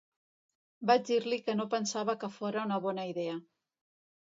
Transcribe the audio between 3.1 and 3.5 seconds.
idea.